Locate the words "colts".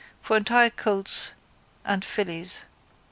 0.71-1.33